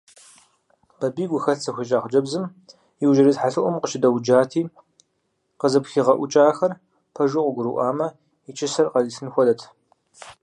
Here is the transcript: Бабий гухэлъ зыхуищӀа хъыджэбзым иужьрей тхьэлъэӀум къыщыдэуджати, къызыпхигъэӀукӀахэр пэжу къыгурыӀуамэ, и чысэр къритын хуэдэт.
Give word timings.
Бабий 0.99 1.27
гухэлъ 1.31 1.61
зыхуищӀа 1.63 1.99
хъыджэбзым 2.01 2.45
иужьрей 3.03 3.35
тхьэлъэӀум 3.35 3.75
къыщыдэуджати, 3.81 4.61
къызыпхигъэӀукӀахэр 5.59 6.73
пэжу 7.13 7.41
къыгурыӀуамэ, 7.45 8.07
и 8.49 8.51
чысэр 8.57 8.87
къритын 8.93 9.27
хуэдэт. 9.33 9.61